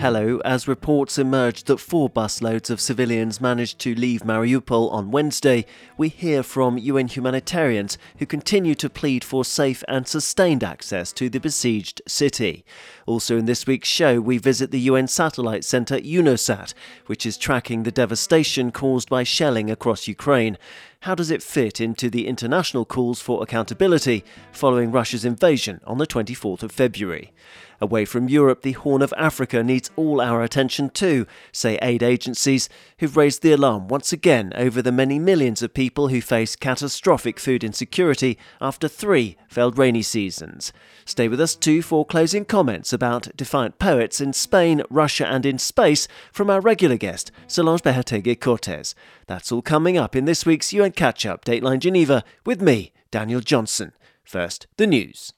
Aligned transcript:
Hello, 0.00 0.40
as 0.44 0.66
reports 0.66 1.18
emerged 1.18 1.66
that 1.66 1.76
four 1.76 2.08
busloads 2.08 2.70
of 2.70 2.80
civilians 2.80 3.40
managed 3.40 3.78
to 3.80 3.94
leave 3.94 4.22
Mariupol 4.22 4.90
on 4.90 5.10
Wednesday, 5.10 5.66
we 5.98 6.08
hear 6.08 6.42
from 6.42 6.78
UN 6.78 7.08
humanitarians 7.08 7.98
who 8.18 8.24
continue 8.24 8.74
to 8.76 8.88
plead 8.88 9.22
for 9.22 9.44
safe 9.44 9.84
and 9.86 10.08
sustained 10.08 10.64
access 10.64 11.12
to 11.12 11.28
the 11.28 11.40
besieged 11.40 12.00
city. 12.06 12.64
Also, 13.06 13.36
in 13.36 13.44
this 13.44 13.66
week's 13.66 13.88
show, 13.88 14.20
we 14.20 14.38
visit 14.38 14.70
the 14.70 14.80
UN 14.80 15.08
satellite 15.08 15.64
centre 15.64 15.98
UNOSAT, 15.98 16.72
which 17.06 17.26
is 17.26 17.36
tracking 17.36 17.82
the 17.82 17.90
devastation 17.90 18.70
caused 18.70 19.10
by 19.10 19.24
shelling 19.24 19.70
across 19.70 20.08
Ukraine. 20.08 20.56
How 21.02 21.14
does 21.14 21.30
it 21.30 21.44
fit 21.44 21.80
into 21.80 22.10
the 22.10 22.26
international 22.26 22.84
calls 22.84 23.20
for 23.20 23.40
accountability 23.40 24.24
following 24.50 24.90
Russia's 24.90 25.24
invasion 25.24 25.80
on 25.86 25.98
the 25.98 26.08
24th 26.08 26.64
of 26.64 26.72
February? 26.72 27.32
Away 27.80 28.04
from 28.04 28.28
Europe, 28.28 28.62
the 28.62 28.72
Horn 28.72 29.02
of 29.02 29.14
Africa 29.16 29.62
needs 29.62 29.92
all 29.94 30.20
our 30.20 30.42
attention 30.42 30.90
too, 30.90 31.28
say 31.52 31.78
aid 31.80 32.02
agencies, 32.02 32.68
who've 32.98 33.16
raised 33.16 33.42
the 33.42 33.52
alarm 33.52 33.86
once 33.86 34.12
again 34.12 34.52
over 34.56 34.82
the 34.82 34.90
many 34.90 35.20
millions 35.20 35.62
of 35.62 35.72
people 35.72 36.08
who 36.08 36.20
face 36.20 36.56
catastrophic 36.56 37.38
food 37.38 37.62
insecurity 37.62 38.36
after 38.60 38.88
three 38.88 39.36
failed 39.46 39.78
rainy 39.78 40.02
seasons. 40.02 40.72
Stay 41.04 41.28
with 41.28 41.40
us 41.40 41.54
too 41.54 41.80
for 41.80 42.04
closing 42.04 42.44
comments 42.44 42.92
about 42.92 43.34
defiant 43.36 43.78
poets 43.78 44.20
in 44.20 44.32
Spain, 44.32 44.82
Russia, 44.90 45.28
and 45.28 45.46
in 45.46 45.58
space 45.58 46.08
from 46.32 46.50
our 46.50 46.60
regular 46.60 46.96
guest, 46.96 47.30
Solange 47.46 47.82
Behoteguy 47.82 48.40
Cortez. 48.40 48.96
That's 49.28 49.52
all 49.52 49.60
coming 49.60 49.98
up 49.98 50.16
in 50.16 50.24
this 50.24 50.46
week's 50.46 50.72
UN 50.72 50.92
Catch 50.92 51.26
Up 51.26 51.44
Dateline 51.44 51.80
Geneva 51.80 52.24
with 52.46 52.62
me, 52.62 52.92
Daniel 53.10 53.40
Johnson. 53.40 53.92
First, 54.24 54.66
the 54.78 54.86
news. 54.86 55.34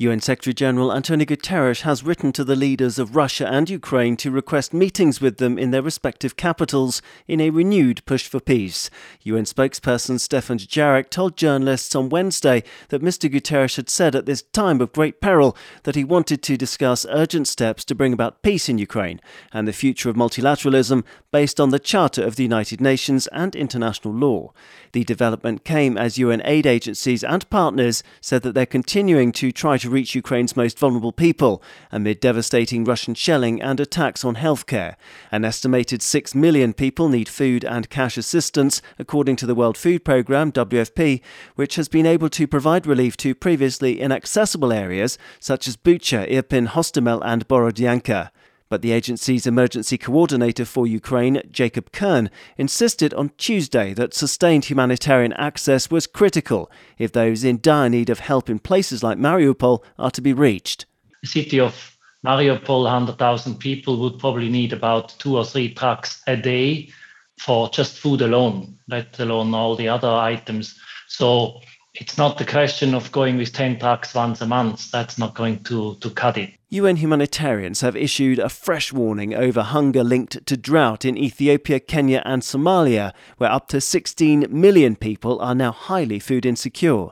UN 0.00 0.20
Secretary 0.20 0.54
General 0.54 0.92
Antonio 0.92 1.26
Guterres 1.26 1.80
has 1.80 2.04
written 2.04 2.30
to 2.30 2.44
the 2.44 2.54
leaders 2.54 3.00
of 3.00 3.16
Russia 3.16 3.48
and 3.48 3.68
Ukraine 3.68 4.16
to 4.18 4.30
request 4.30 4.72
meetings 4.72 5.20
with 5.20 5.38
them 5.38 5.58
in 5.58 5.72
their 5.72 5.82
respective 5.82 6.36
capitals 6.36 7.02
in 7.26 7.40
a 7.40 7.50
renewed 7.50 8.06
push 8.06 8.28
for 8.28 8.38
peace. 8.38 8.90
UN 9.24 9.42
spokesperson 9.42 10.20
Stefan 10.20 10.58
Dujarric 10.58 11.10
told 11.10 11.36
journalists 11.36 11.96
on 11.96 12.10
Wednesday 12.10 12.62
that 12.90 13.02
Mr. 13.02 13.28
Guterres 13.28 13.74
had 13.74 13.90
said 13.90 14.14
at 14.14 14.24
this 14.24 14.42
time 14.42 14.80
of 14.80 14.92
great 14.92 15.20
peril 15.20 15.56
that 15.82 15.96
he 15.96 16.04
wanted 16.04 16.44
to 16.44 16.56
discuss 16.56 17.04
urgent 17.10 17.48
steps 17.48 17.84
to 17.84 17.96
bring 17.96 18.12
about 18.12 18.40
peace 18.44 18.68
in 18.68 18.78
Ukraine 18.78 19.20
and 19.52 19.66
the 19.66 19.72
future 19.72 20.08
of 20.08 20.14
multilateralism 20.14 21.02
based 21.32 21.58
on 21.58 21.70
the 21.70 21.80
Charter 21.80 22.22
of 22.22 22.36
the 22.36 22.44
United 22.44 22.80
Nations 22.80 23.26
and 23.32 23.56
international 23.56 24.14
law. 24.14 24.52
The 24.92 25.02
development 25.02 25.64
came 25.64 25.98
as 25.98 26.18
UN 26.18 26.40
aid 26.44 26.66
agencies 26.66 27.24
and 27.24 27.50
partners 27.50 28.04
said 28.20 28.42
that 28.42 28.54
they're 28.54 28.64
continuing 28.64 29.32
to 29.32 29.50
try 29.50 29.76
to 29.76 29.87
to 29.88 29.94
reach 29.94 30.14
Ukraine's 30.14 30.56
most 30.56 30.78
vulnerable 30.78 31.12
people 31.12 31.62
amid 31.90 32.20
devastating 32.20 32.84
Russian 32.84 33.14
shelling 33.14 33.62
and 33.62 33.80
attacks 33.80 34.24
on 34.24 34.36
healthcare. 34.36 34.96
An 35.32 35.44
estimated 35.44 36.02
6 36.02 36.34
million 36.34 36.74
people 36.74 37.08
need 37.08 37.28
food 37.28 37.64
and 37.64 37.88
cash 37.88 38.18
assistance, 38.18 38.82
according 38.98 39.36
to 39.36 39.46
the 39.46 39.54
World 39.54 39.78
Food 39.78 40.04
Programme, 40.04 40.52
WFP, 40.52 41.22
which 41.54 41.76
has 41.76 41.88
been 41.88 42.06
able 42.06 42.28
to 42.28 42.46
provide 42.46 42.86
relief 42.86 43.16
to 43.18 43.34
previously 43.34 44.00
inaccessible 44.00 44.72
areas 44.72 45.16
such 45.40 45.66
as 45.66 45.76
Bucha, 45.76 46.30
Irpin, 46.30 46.68
Hostomel, 46.68 47.22
and 47.24 47.48
Borodyanka. 47.48 48.30
But 48.68 48.82
the 48.82 48.92
agency's 48.92 49.46
emergency 49.46 49.96
coordinator 49.96 50.64
for 50.64 50.86
Ukraine, 50.86 51.42
Jacob 51.50 51.90
Kern, 51.92 52.30
insisted 52.56 53.14
on 53.14 53.30
Tuesday 53.38 53.94
that 53.94 54.14
sustained 54.14 54.66
humanitarian 54.66 55.32
access 55.34 55.90
was 55.90 56.06
critical 56.06 56.70
if 56.98 57.12
those 57.12 57.44
in 57.44 57.60
dire 57.62 57.88
need 57.88 58.10
of 58.10 58.20
help 58.20 58.50
in 58.50 58.58
places 58.58 59.02
like 59.02 59.18
Mariupol 59.18 59.82
are 59.98 60.10
to 60.10 60.20
be 60.20 60.32
reached. 60.32 60.84
The 61.22 61.28
city 61.28 61.60
of 61.60 61.96
Mariupol, 62.26 62.84
100,000 62.84 63.58
people, 63.58 63.98
would 64.00 64.18
probably 64.18 64.48
need 64.48 64.72
about 64.72 65.14
two 65.18 65.36
or 65.36 65.44
three 65.44 65.72
trucks 65.72 66.22
a 66.26 66.36
day 66.36 66.90
for 67.38 67.70
just 67.70 67.98
food 67.98 68.20
alone, 68.20 68.76
let 68.88 69.18
alone 69.18 69.54
all 69.54 69.76
the 69.76 69.88
other 69.88 70.10
items. 70.10 70.78
So 71.06 71.60
it's 71.94 72.18
not 72.18 72.38
the 72.38 72.44
question 72.44 72.94
of 72.94 73.10
going 73.12 73.36
with 73.36 73.52
10 73.52 73.78
trucks 73.78 74.14
once 74.14 74.40
a 74.40 74.46
month. 74.46 74.90
That's 74.90 75.18
not 75.18 75.34
going 75.34 75.62
to, 75.64 75.94
to 75.96 76.10
cut 76.10 76.36
it. 76.36 76.50
UN 76.70 76.96
humanitarians 76.96 77.80
have 77.80 77.96
issued 77.96 78.38
a 78.38 78.50
fresh 78.50 78.92
warning 78.92 79.34
over 79.34 79.62
hunger 79.62 80.04
linked 80.04 80.44
to 80.44 80.54
drought 80.54 81.02
in 81.02 81.16
Ethiopia, 81.16 81.80
Kenya, 81.80 82.22
and 82.26 82.42
Somalia, 82.42 83.14
where 83.38 83.50
up 83.50 83.68
to 83.68 83.80
16 83.80 84.44
million 84.50 84.94
people 84.94 85.40
are 85.40 85.54
now 85.54 85.72
highly 85.72 86.18
food 86.18 86.44
insecure. 86.44 87.06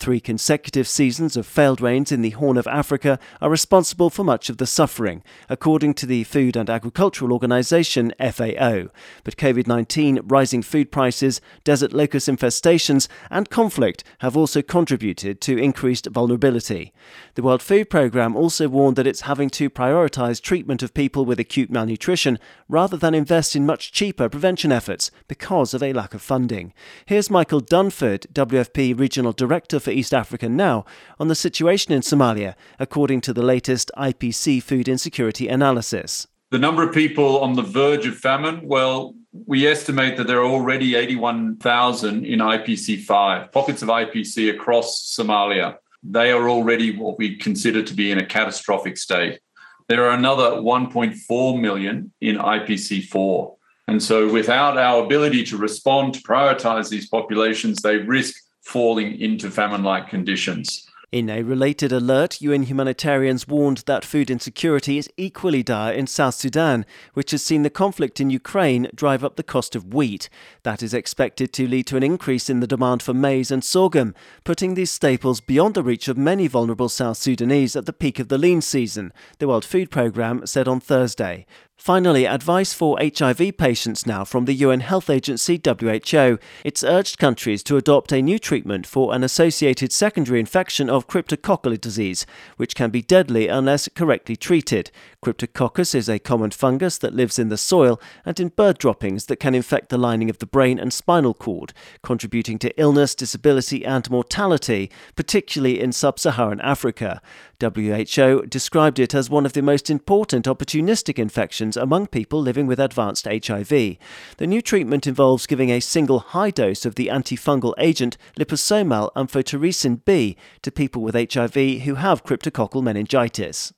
Three 0.00 0.20
consecutive 0.20 0.88
seasons 0.88 1.36
of 1.36 1.44
failed 1.44 1.82
rains 1.82 2.10
in 2.10 2.22
the 2.22 2.30
Horn 2.30 2.56
of 2.56 2.66
Africa 2.66 3.18
are 3.42 3.50
responsible 3.50 4.08
for 4.08 4.24
much 4.24 4.48
of 4.48 4.56
the 4.56 4.66
suffering, 4.66 5.22
according 5.50 5.92
to 5.94 6.06
the 6.06 6.24
Food 6.24 6.56
and 6.56 6.70
Agricultural 6.70 7.34
Organization 7.34 8.14
FAO. 8.18 8.86
But 9.24 9.36
COVID 9.36 9.66
19, 9.66 10.20
rising 10.24 10.62
food 10.62 10.90
prices, 10.90 11.42
desert 11.64 11.92
locust 11.92 12.28
infestations, 12.28 13.08
and 13.28 13.50
conflict 13.50 14.02
have 14.20 14.38
also 14.38 14.62
contributed 14.62 15.42
to 15.42 15.58
increased 15.58 16.06
vulnerability. 16.06 16.94
The 17.34 17.42
World 17.42 17.60
Food 17.60 17.90
Programme 17.90 18.36
also 18.36 18.68
warned 18.68 18.99
that 19.00 19.06
it's 19.06 19.22
having 19.22 19.48
to 19.48 19.70
prioritize 19.70 20.42
treatment 20.42 20.82
of 20.82 20.92
people 20.92 21.24
with 21.24 21.40
acute 21.40 21.70
malnutrition 21.70 22.38
rather 22.68 22.98
than 22.98 23.14
invest 23.14 23.56
in 23.56 23.64
much 23.64 23.92
cheaper 23.92 24.28
prevention 24.28 24.70
efforts 24.70 25.10
because 25.26 25.72
of 25.72 25.82
a 25.82 25.94
lack 25.94 26.12
of 26.12 26.20
funding. 26.20 26.74
Here's 27.06 27.30
Michael 27.30 27.62
Dunford, 27.62 28.26
WFP 28.34 28.98
Regional 29.00 29.32
Director 29.32 29.80
for 29.80 29.90
East 29.90 30.12
Africa 30.12 30.50
Now, 30.50 30.84
on 31.18 31.28
the 31.28 31.34
situation 31.34 31.94
in 31.94 32.02
Somalia, 32.02 32.54
according 32.78 33.22
to 33.22 33.32
the 33.32 33.42
latest 33.42 33.90
IPC 33.96 34.62
food 34.62 34.86
insecurity 34.86 35.48
analysis. 35.48 36.26
The 36.50 36.58
number 36.58 36.86
of 36.86 36.92
people 36.92 37.40
on 37.40 37.54
the 37.54 37.62
verge 37.62 38.04
of 38.04 38.18
famine, 38.18 38.60
well, 38.64 39.14
we 39.46 39.66
estimate 39.66 40.18
that 40.18 40.26
there 40.26 40.40
are 40.40 40.44
already 40.44 40.94
81,000 40.94 42.26
in 42.26 42.40
IPC 42.40 43.02
5, 43.04 43.50
pockets 43.50 43.80
of 43.80 43.88
IPC 43.88 44.50
across 44.50 45.16
Somalia 45.18 45.78
they 46.02 46.30
are 46.30 46.48
already 46.48 46.96
what 46.96 47.18
we 47.18 47.36
consider 47.36 47.82
to 47.82 47.94
be 47.94 48.10
in 48.10 48.18
a 48.18 48.26
catastrophic 48.26 48.96
state. 48.96 49.40
There 49.88 50.04
are 50.04 50.16
another 50.16 50.60
1.4 50.60 51.60
million 51.60 52.12
in 52.20 52.36
IPC4. 52.36 53.56
And 53.88 54.02
so, 54.02 54.32
without 54.32 54.78
our 54.78 55.04
ability 55.04 55.44
to 55.46 55.56
respond, 55.56 56.14
to 56.14 56.22
prioritize 56.22 56.88
these 56.88 57.08
populations, 57.08 57.82
they 57.82 57.96
risk 57.96 58.34
falling 58.62 59.20
into 59.20 59.50
famine 59.50 59.82
like 59.82 60.08
conditions. 60.08 60.88
In 61.12 61.28
a 61.28 61.42
related 61.42 61.90
alert, 61.90 62.40
UN 62.40 62.62
humanitarians 62.62 63.48
warned 63.48 63.78
that 63.78 64.04
food 64.04 64.30
insecurity 64.30 64.96
is 64.96 65.10
equally 65.16 65.60
dire 65.60 65.92
in 65.92 66.06
South 66.06 66.36
Sudan, 66.36 66.86
which 67.14 67.32
has 67.32 67.44
seen 67.44 67.64
the 67.64 67.68
conflict 67.68 68.20
in 68.20 68.30
Ukraine 68.30 68.88
drive 68.94 69.24
up 69.24 69.34
the 69.34 69.42
cost 69.42 69.74
of 69.74 69.92
wheat. 69.92 70.28
That 70.62 70.84
is 70.84 70.94
expected 70.94 71.52
to 71.54 71.66
lead 71.66 71.88
to 71.88 71.96
an 71.96 72.04
increase 72.04 72.48
in 72.48 72.60
the 72.60 72.68
demand 72.68 73.02
for 73.02 73.12
maize 73.12 73.50
and 73.50 73.64
sorghum, 73.64 74.14
putting 74.44 74.74
these 74.74 74.92
staples 74.92 75.40
beyond 75.40 75.74
the 75.74 75.82
reach 75.82 76.06
of 76.06 76.16
many 76.16 76.46
vulnerable 76.46 76.88
South 76.88 77.16
Sudanese 77.16 77.74
at 77.74 77.86
the 77.86 77.92
peak 77.92 78.20
of 78.20 78.28
the 78.28 78.38
lean 78.38 78.60
season, 78.60 79.12
the 79.40 79.48
World 79.48 79.64
Food 79.64 79.90
Programme 79.90 80.46
said 80.46 80.68
on 80.68 80.78
Thursday. 80.78 81.44
Finally, 81.80 82.26
advice 82.26 82.74
for 82.74 82.98
HIV 83.00 83.56
patients 83.56 84.06
now 84.06 84.22
from 84.22 84.44
the 84.44 84.52
UN 84.52 84.80
Health 84.80 85.08
Agency 85.08 85.58
WHO. 85.64 86.38
It's 86.62 86.84
urged 86.84 87.16
countries 87.16 87.62
to 87.62 87.78
adopt 87.78 88.12
a 88.12 88.20
new 88.20 88.38
treatment 88.38 88.86
for 88.86 89.14
an 89.14 89.24
associated 89.24 89.90
secondary 89.90 90.40
infection 90.40 90.90
of 90.90 91.08
cryptococcal 91.08 91.80
disease, 91.80 92.26
which 92.58 92.74
can 92.74 92.90
be 92.90 93.00
deadly 93.00 93.48
unless 93.48 93.88
correctly 93.94 94.36
treated. 94.36 94.90
Cryptococcus 95.24 95.94
is 95.94 96.10
a 96.10 96.18
common 96.18 96.50
fungus 96.50 96.98
that 96.98 97.14
lives 97.14 97.38
in 97.38 97.48
the 97.48 97.56
soil 97.56 97.98
and 98.26 98.38
in 98.38 98.48
bird 98.48 98.76
droppings 98.76 99.24
that 99.26 99.40
can 99.40 99.54
infect 99.54 99.88
the 99.88 99.96
lining 99.96 100.28
of 100.28 100.36
the 100.36 100.44
brain 100.44 100.78
and 100.78 100.92
spinal 100.92 101.32
cord, 101.32 101.72
contributing 102.02 102.58
to 102.58 102.78
illness, 102.78 103.14
disability, 103.14 103.86
and 103.86 104.10
mortality, 104.10 104.90
particularly 105.16 105.80
in 105.80 105.92
sub 105.92 106.18
Saharan 106.18 106.60
Africa. 106.60 107.22
WHO 107.60 108.46
described 108.46 108.98
it 108.98 109.14
as 109.14 109.28
one 109.28 109.46
of 109.46 109.52
the 109.52 109.62
most 109.62 109.90
important 109.90 110.46
opportunistic 110.46 111.18
infections 111.18 111.76
among 111.76 112.06
people 112.06 112.40
living 112.40 112.66
with 112.66 112.80
advanced 112.80 113.26
HIV. 113.26 113.68
The 113.68 114.46
new 114.46 114.62
treatment 114.62 115.06
involves 115.06 115.46
giving 115.46 115.70
a 115.70 115.80
single 115.80 116.20
high 116.20 116.50
dose 116.50 116.86
of 116.86 116.94
the 116.94 117.08
antifungal 117.08 117.74
agent 117.78 118.16
liposomal 118.38 119.12
amphotericin 119.14 120.04
B 120.04 120.36
to 120.62 120.70
people 120.70 121.02
with 121.02 121.14
HIV 121.14 121.82
who 121.82 121.96
have 121.96 122.24
cryptococcal 122.24 122.82
meningitis. 122.82 123.72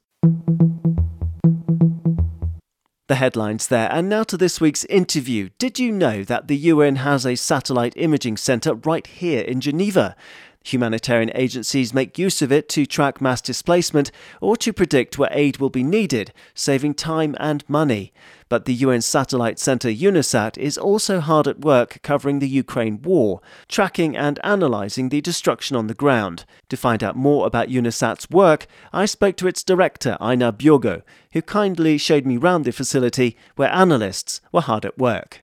The 3.08 3.16
headlines 3.16 3.66
there. 3.66 3.92
And 3.92 4.08
now 4.08 4.22
to 4.22 4.38
this 4.38 4.60
week's 4.60 4.84
interview. 4.86 5.50
Did 5.58 5.78
you 5.78 5.92
know 5.92 6.24
that 6.24 6.48
the 6.48 6.56
UN 6.56 6.96
has 6.96 7.26
a 7.26 7.34
satellite 7.34 7.92
imaging 7.96 8.38
centre 8.38 8.74
right 8.74 9.06
here 9.06 9.42
in 9.42 9.60
Geneva? 9.60 10.16
Humanitarian 10.64 11.30
agencies 11.34 11.94
make 11.94 12.18
use 12.18 12.42
of 12.42 12.52
it 12.52 12.68
to 12.70 12.86
track 12.86 13.20
mass 13.20 13.40
displacement 13.40 14.10
or 14.40 14.56
to 14.58 14.72
predict 14.72 15.18
where 15.18 15.30
aid 15.32 15.58
will 15.58 15.70
be 15.70 15.82
needed, 15.82 16.32
saving 16.54 16.94
time 16.94 17.34
and 17.38 17.64
money. 17.68 18.12
But 18.48 18.66
the 18.66 18.74
UN 18.74 19.00
satellite 19.00 19.58
centre 19.58 19.88
UNOSAT 19.88 20.58
is 20.58 20.76
also 20.76 21.20
hard 21.20 21.48
at 21.48 21.60
work 21.60 21.98
covering 22.02 22.38
the 22.38 22.48
Ukraine 22.48 23.00
war, 23.00 23.40
tracking 23.68 24.16
and 24.16 24.38
analysing 24.44 25.08
the 25.08 25.20
destruction 25.20 25.76
on 25.76 25.86
the 25.86 25.94
ground. 25.94 26.44
To 26.68 26.76
find 26.76 27.02
out 27.02 27.16
more 27.16 27.46
about 27.46 27.68
UNOSAT's 27.68 28.28
work, 28.30 28.66
I 28.92 29.06
spoke 29.06 29.36
to 29.36 29.48
its 29.48 29.64
director, 29.64 30.18
Einar 30.20 30.52
Bjorgo, 30.52 31.02
who 31.32 31.42
kindly 31.42 31.96
showed 31.98 32.26
me 32.26 32.36
round 32.36 32.64
the 32.64 32.72
facility 32.72 33.36
where 33.56 33.72
analysts 33.72 34.40
were 34.52 34.60
hard 34.60 34.84
at 34.84 34.98
work. 34.98 35.42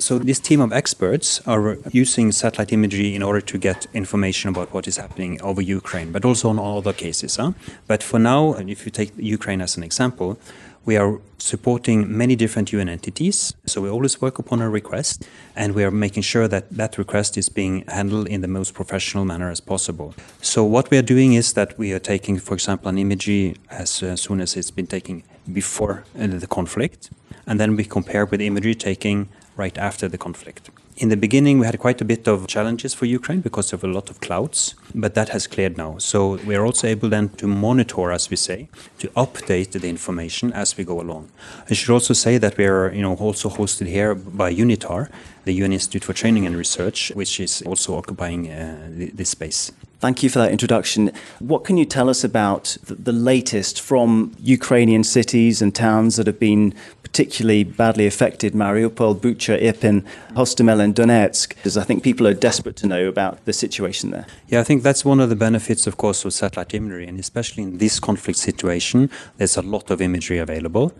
So 0.00 0.18
this 0.18 0.40
team 0.40 0.62
of 0.62 0.72
experts 0.72 1.42
are 1.46 1.76
using 1.92 2.32
satellite 2.32 2.72
imagery 2.72 3.14
in 3.14 3.22
order 3.22 3.42
to 3.42 3.58
get 3.58 3.86
information 3.92 4.48
about 4.48 4.72
what 4.72 4.88
is 4.88 4.96
happening 4.96 5.40
over 5.42 5.60
Ukraine, 5.60 6.10
but 6.10 6.24
also 6.24 6.48
on 6.48 6.58
all 6.58 6.78
other 6.78 6.94
cases. 6.94 7.36
Huh? 7.36 7.52
But 7.86 8.02
for 8.02 8.18
now, 8.18 8.54
if 8.54 8.86
you 8.86 8.90
take 8.90 9.12
Ukraine 9.18 9.60
as 9.60 9.76
an 9.76 9.82
example, 9.82 10.38
we 10.86 10.96
are 10.96 11.20
supporting 11.36 12.16
many 12.16 12.34
different 12.34 12.72
UN 12.72 12.88
entities. 12.88 13.52
So 13.66 13.82
we 13.82 13.90
always 13.90 14.22
work 14.22 14.38
upon 14.38 14.62
a 14.62 14.70
request, 14.70 15.28
and 15.54 15.74
we 15.74 15.84
are 15.84 15.90
making 15.90 16.22
sure 16.22 16.48
that 16.48 16.70
that 16.70 16.96
request 16.96 17.36
is 17.36 17.50
being 17.50 17.84
handled 17.86 18.26
in 18.28 18.40
the 18.40 18.48
most 18.48 18.72
professional 18.72 19.26
manner 19.26 19.50
as 19.50 19.60
possible. 19.60 20.14
So 20.40 20.64
what 20.64 20.90
we 20.90 20.96
are 20.96 21.02
doing 21.14 21.34
is 21.34 21.52
that 21.52 21.76
we 21.78 21.92
are 21.92 21.98
taking, 21.98 22.38
for 22.38 22.54
example, 22.54 22.88
an 22.88 22.96
imagery 22.96 23.56
as 23.68 24.02
uh, 24.02 24.16
soon 24.16 24.40
as 24.40 24.56
it's 24.56 24.70
been 24.70 24.86
taken 24.86 25.22
before 25.52 26.04
uh, 26.18 26.26
the 26.26 26.46
conflict, 26.46 27.10
and 27.46 27.60
then 27.60 27.76
we 27.76 27.84
compare 27.84 28.24
with 28.24 28.40
imagery 28.40 28.74
taking 28.74 29.28
right 29.62 29.78
after 29.78 30.08
the 30.08 30.18
conflict. 30.18 30.70
In 31.02 31.08
the 31.08 31.16
beginning, 31.16 31.58
we 31.60 31.66
had 31.66 31.78
quite 31.78 32.00
a 32.02 32.04
bit 32.04 32.28
of 32.28 32.46
challenges 32.46 32.92
for 32.92 33.06
Ukraine 33.06 33.40
because 33.40 33.72
of 33.72 33.82
a 33.82 33.86
lot 33.96 34.10
of 34.10 34.20
clouds, 34.26 34.74
but 34.94 35.14
that 35.14 35.28
has 35.30 35.46
cleared 35.46 35.76
now. 35.78 35.92
So 36.10 36.18
we 36.48 36.54
are 36.58 36.64
also 36.68 36.86
able 36.94 37.08
then 37.08 37.26
to 37.40 37.46
monitor, 37.46 38.10
as 38.18 38.28
we 38.28 38.36
say, 38.36 38.68
to 38.98 39.06
update 39.24 39.70
the 39.72 39.88
information 39.88 40.52
as 40.52 40.76
we 40.76 40.84
go 40.84 41.00
along. 41.00 41.24
I 41.70 41.74
should 41.74 41.94
also 41.98 42.14
say 42.14 42.34
that 42.44 42.58
we 42.58 42.66
are, 42.66 42.92
you 42.92 43.02
know, 43.06 43.14
also 43.14 43.48
hosted 43.48 43.86
here 43.86 44.14
by 44.14 44.48
UNITAR, 44.52 45.08
the 45.46 45.54
UN 45.62 45.72
Institute 45.72 46.04
for 46.04 46.12
Training 46.12 46.44
and 46.46 46.54
Research, 46.54 47.12
which 47.14 47.40
is 47.40 47.62
also 47.62 47.96
occupying 47.96 48.50
uh, 48.50 48.88
this 49.18 49.30
space. 49.30 49.72
Thank 50.00 50.22
you 50.22 50.30
for 50.30 50.38
that 50.38 50.50
introduction. 50.50 51.12
What 51.40 51.64
can 51.64 51.76
you 51.76 51.84
tell 51.84 52.08
us 52.08 52.24
about 52.24 52.78
the 52.82 53.12
latest 53.12 53.82
from 53.82 54.34
Ukrainian 54.40 55.04
cities 55.04 55.60
and 55.60 55.74
towns 55.74 56.16
that 56.16 56.26
have 56.26 56.40
been 56.40 56.72
particularly 57.02 57.64
badly 57.64 58.06
affected 58.06 58.54
Mariupol, 58.54 59.20
Bucha, 59.20 59.60
Irpin, 59.60 60.06
Hostomel, 60.30 60.80
and 60.80 60.94
Donetsk? 60.94 61.50
Because 61.50 61.76
I 61.76 61.84
think 61.84 62.02
people 62.02 62.26
are 62.26 62.32
desperate 62.32 62.76
to 62.76 62.86
know 62.86 63.08
about 63.08 63.44
the 63.44 63.52
situation 63.52 64.10
there. 64.10 64.26
Yeah, 64.48 64.60
I 64.60 64.64
think 64.64 64.82
that's 64.82 65.04
one 65.04 65.20
of 65.20 65.28
the 65.28 65.36
benefits, 65.36 65.86
of 65.86 65.98
course, 65.98 66.24
of 66.24 66.32
satellite 66.32 66.72
imagery, 66.72 67.06
and 67.06 67.20
especially 67.20 67.62
in 67.64 67.76
this 67.76 68.00
conflict 68.00 68.38
situation, 68.38 69.10
there's 69.36 69.58
a 69.58 69.62
lot 69.62 69.90
of 69.90 70.00
imagery 70.00 70.38
available. 70.38 70.94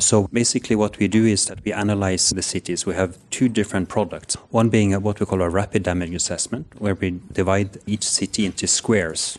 So 0.00 0.28
basically, 0.28 0.76
what 0.76 0.98
we 0.98 1.08
do 1.08 1.26
is 1.26 1.46
that 1.46 1.64
we 1.64 1.72
analyze 1.72 2.30
the 2.30 2.42
cities. 2.42 2.86
We 2.86 2.94
have 2.94 3.18
two 3.30 3.48
different 3.48 3.88
products. 3.88 4.36
One 4.50 4.68
being 4.68 4.92
what 5.02 5.18
we 5.18 5.26
call 5.26 5.42
a 5.42 5.50
rapid 5.50 5.82
damage 5.82 6.14
assessment, 6.14 6.66
where 6.78 6.94
we 6.94 7.20
divide 7.32 7.78
each 7.86 8.04
city 8.04 8.46
into 8.46 8.68
squares. 8.68 9.38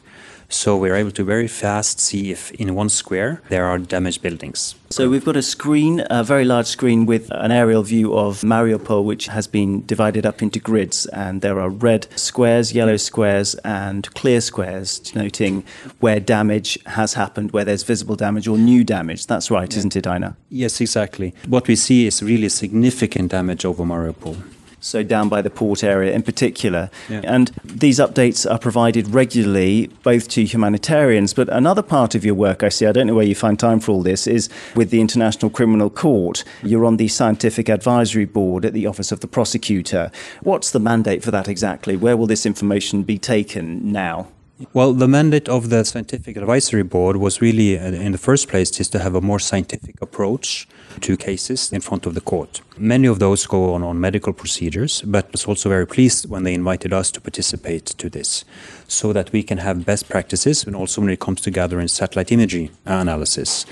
So 0.51 0.75
we're 0.75 0.96
able 0.96 1.12
to 1.12 1.24
very 1.24 1.48
fast 1.48 2.00
see 2.00 2.31
if 2.31 2.51
in 2.51 2.74
one 2.74 2.90
square 2.90 3.42
there 3.50 3.66
are 3.66 3.78
damaged 3.78 4.24
buildings. 4.24 4.74
So 4.90 5.07
we've 5.07 5.24
got 5.24 5.38
a 5.38 5.44
screen, 5.44 6.04
a 6.10 6.24
very 6.24 6.44
large 6.44 6.66
screen 6.66 7.06
with 7.06 7.30
an 7.30 7.51
aerial 7.51 7.84
view 7.84 8.18
of 8.18 8.42
Mariupol, 8.42 9.04
which 9.06 9.28
has 9.28 9.46
been 9.46 9.86
divided 9.86 10.25
up 10.25 10.42
into 10.42 10.60
grids, 10.60 11.06
and 11.07 11.42
there 11.42 11.60
are 11.60 11.69
red 11.69 12.07
squares, 12.18 12.74
yellow 12.74 12.98
squares, 12.98 13.54
and 13.63 14.12
clear 14.16 14.42
squares, 14.42 14.98
denoting 14.98 15.63
where 16.00 16.19
damage 16.19 16.80
has 16.88 17.13
happened, 17.13 17.52
where 17.52 17.63
there's 17.63 17.84
visible 17.84 18.16
damage 18.16 18.48
or 18.48 18.57
new 18.57 18.84
damage. 18.84 19.28
That's 19.28 19.52
right, 19.52 19.72
yeah. 19.72 19.78
isn't 19.78 19.95
it, 19.95 20.07
Einar? 20.07 20.36
Yes, 20.50 20.81
exactly. 20.81 21.36
What 21.48 21.68
we 21.68 21.75
see 21.75 22.07
is 22.07 22.24
really 22.24 22.50
significant 22.50 23.30
damage 23.30 23.66
over 23.66 23.84
Mariupol 23.84 24.42
so 24.80 25.04
down 25.04 25.30
by 25.30 25.42
the 25.42 25.50
port 25.50 25.84
area 25.84 26.14
in 26.14 26.24
particular. 26.24 26.90
Yeah. 27.10 27.22
And 27.24 27.52
these 27.64 28.00
updates 28.00 28.50
are 28.50 28.60
provided 28.60 29.10
regularly, 29.10 29.88
both 30.04 30.28
to 30.30 30.46
humanitarians, 30.46 31.34
but 31.34 31.50
another 31.50 31.81
part 31.81 32.16
of 32.16 32.26
your 32.26 32.36
work, 32.36 32.64
I 32.64 32.70
see, 32.70 32.86
I 32.86 32.92
don't 32.92 33.08
know 33.08 33.16
where 33.16 33.26
you 33.26 33.36
find 33.36 33.60
time 33.60 33.80
for 33.80 33.92
all 33.92 34.04
this, 34.04 34.28
is 34.28 34.50
with 34.76 34.90
the 34.90 35.02
International 35.02 35.50
Criminal 35.50 35.90
Court. 35.90 36.44
You're 36.64 36.86
on 36.86 36.98
the 36.98 37.08
Scientific 37.08 37.70
Advisory 37.70 38.26
Board 38.26 38.66
at 38.66 38.74
the 38.74 38.86
Office 38.86 39.12
of 39.12 39.20
the 39.20 39.28
Prosecutor. 39.28 40.12
What's 40.42 40.72
the 40.72 40.80
mandate 40.80 41.24
for 41.24 41.31
that 41.31 41.48
exactly? 41.48 41.96
Where 41.96 42.18
will 42.18 42.28
this 42.28 42.46
information 42.46 43.04
be 43.04 43.18
taken 43.18 43.92
now? 43.92 44.28
Well, 44.74 44.94
the 44.94 45.08
mandate 45.08 45.48
of 45.48 45.70
the 45.70 45.86
Scientific 45.86 46.36
Advisory 46.36 46.84
Board 46.84 47.16
was 47.16 47.40
really, 47.40 47.80
uh, 47.80 47.92
in 47.92 48.12
the 48.12 48.18
first 48.18 48.50
place, 48.50 48.78
is 48.80 48.90
to 48.90 49.00
have 49.00 49.16
a 49.16 49.22
more 49.22 49.40
scientific 49.40 50.02
approach 50.02 50.68
to 51.00 51.18
cases 51.18 51.72
in 51.72 51.81
front 51.81 52.06
of 52.06 52.13
the 52.13 52.22
court. 52.22 52.62
Many 52.78 53.07
of 53.07 53.19
those 53.19 53.46
go 53.46 53.74
on 53.74 53.84
on 53.84 54.00
medical 54.00 54.34
procedures, 54.34 55.01
but 55.01 55.25
I 55.25 55.30
was 55.31 55.46
also 55.46 55.69
very 55.69 55.88
pleased 55.88 56.30
when 56.30 56.44
they 56.44 56.54
invited 56.54 56.94
us 56.94 57.12
to 57.12 57.22
participate 57.22 57.86
to 57.86 58.10
this, 58.10 58.46
so 58.88 59.13
that 59.13 59.31
we 59.31 59.44
can 59.44 59.60
have 59.60 59.86
best 59.86 60.10
practices 60.10 60.66
and 60.66 60.75
also 60.75 61.01
when 61.01 61.10
it 61.10 61.19
comes 61.19 61.42
to 61.42 61.51
gathering 61.51 61.88
satellite 61.88 62.31
imagery 62.31 62.72
analysis. 62.86 63.66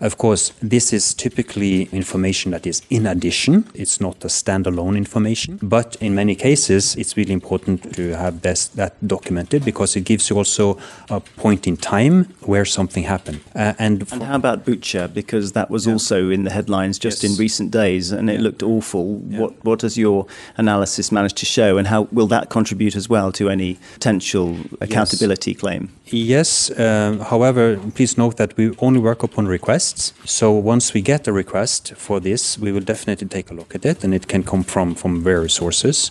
Of 0.00 0.16
course, 0.16 0.52
this 0.62 0.94
is 0.94 1.12
typically 1.12 1.82
information 1.92 2.52
that 2.52 2.66
is 2.66 2.80
in 2.88 3.06
addition. 3.06 3.68
It's 3.74 4.00
not 4.00 4.24
a 4.24 4.28
standalone 4.28 4.96
information. 4.96 5.58
But 5.62 5.96
in 6.00 6.14
many 6.14 6.34
cases, 6.34 6.96
it's 6.96 7.18
really 7.18 7.34
important 7.34 7.94
to 7.96 8.16
have 8.16 8.40
this, 8.40 8.68
that 8.68 8.94
documented 9.06 9.62
because 9.62 9.96
it 9.96 10.02
gives 10.02 10.30
you 10.30 10.38
also 10.38 10.78
a 11.10 11.20
point 11.20 11.66
in 11.66 11.76
time 11.76 12.24
where 12.46 12.64
something 12.64 13.02
happened. 13.04 13.40
Uh, 13.54 13.74
and, 13.78 14.10
and 14.10 14.22
how 14.22 14.36
about 14.36 14.64
Bucha? 14.64 15.12
Because 15.12 15.52
that 15.52 15.70
was 15.70 15.86
yeah. 15.86 15.92
also 15.92 16.30
in 16.30 16.44
the 16.44 16.50
headlines 16.50 16.98
just 16.98 17.22
yes. 17.22 17.32
in 17.32 17.38
recent 17.38 17.70
days 17.70 18.10
and 18.10 18.30
it 18.30 18.34
yeah. 18.34 18.40
looked 18.40 18.62
awful. 18.62 19.22
Yeah. 19.28 19.40
What, 19.40 19.64
what 19.64 19.78
does 19.80 19.98
your 19.98 20.26
analysis 20.56 21.12
manage 21.12 21.34
to 21.34 21.46
show 21.46 21.76
and 21.76 21.86
how 21.86 22.08
will 22.10 22.28
that 22.28 22.48
contribute 22.48 22.96
as 22.96 23.10
well 23.10 23.32
to 23.32 23.50
any 23.50 23.78
potential 23.94 24.56
accountability 24.80 25.52
yes. 25.52 25.60
claim? 25.60 25.92
Yes. 26.06 26.70
Uh, 26.70 27.22
however, 27.28 27.76
please 27.94 28.16
note 28.16 28.38
that 28.38 28.56
we 28.56 28.74
only 28.78 28.98
work 28.98 29.22
upon 29.22 29.46
requests 29.46 29.89
requests. 29.90 30.12
So 30.24 30.52
once 30.52 30.94
we 30.94 31.02
get 31.02 31.28
a 31.28 31.32
request 31.32 31.94
for 31.96 32.20
this, 32.20 32.58
we 32.58 32.72
will 32.72 32.84
definitely 32.84 33.28
take 33.28 33.50
a 33.50 33.54
look 33.54 33.74
at 33.74 33.84
it, 33.84 34.04
and 34.04 34.14
it 34.14 34.26
can 34.26 34.42
come 34.42 34.64
from 34.64 34.94
from 34.94 35.22
various 35.22 35.54
sources. 35.54 36.10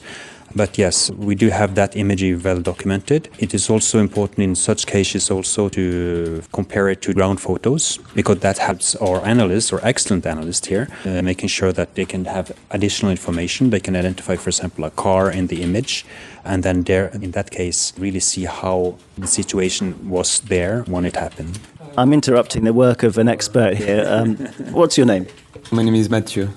But 0.56 0.78
yes, 0.78 1.12
we 1.12 1.36
do 1.36 1.50
have 1.52 1.76
that 1.76 1.96
imagery 1.96 2.36
well 2.36 2.62
documented. 2.62 3.30
It 3.38 3.54
is 3.54 3.70
also 3.70 4.00
important 4.00 4.40
in 4.40 4.56
such 4.56 4.86
cases 4.86 5.30
also 5.32 5.70
to 5.70 6.42
compare 6.52 6.92
it 6.92 7.02
to 7.02 7.14
ground 7.14 7.40
photos 7.40 8.00
because 8.16 8.40
that 8.40 8.58
helps 8.58 8.96
our 8.96 9.24
analysts 9.26 9.72
or 9.72 9.80
excellent 9.84 10.26
analysts 10.26 10.68
here, 10.68 10.88
uh, 11.06 11.22
making 11.22 11.50
sure 11.50 11.72
that 11.74 11.94
they 11.94 12.06
can 12.06 12.26
have 12.26 12.52
additional 12.72 13.12
information. 13.12 13.70
They 13.70 13.80
can 13.80 13.96
identify, 13.96 14.38
for 14.38 14.50
example, 14.50 14.86
a 14.86 14.90
car 14.90 15.32
in 15.32 15.48
the 15.48 15.62
image, 15.62 16.04
and 16.44 16.64
then 16.64 16.84
there, 16.84 17.12
in 17.14 17.32
that 17.32 17.50
case, 17.52 17.94
really 18.00 18.20
see 18.20 18.46
how 18.46 18.96
the 19.18 19.28
situation 19.28 19.94
was 20.10 20.40
there 20.40 20.84
when 20.88 21.06
it 21.06 21.16
happened. 21.16 21.60
I'm 22.00 22.14
interrupting 22.14 22.64
the 22.64 22.72
work 22.72 23.04
of 23.04 23.18
an 23.18 23.28
expert 23.28 23.76
here. 23.76 24.06
Um, 24.08 24.38
what's 24.72 24.98
your 24.98 25.06
name? 25.06 25.28
My 25.70 25.84
name 25.84 25.96
is 25.96 26.10
Mathieu. 26.10 26.48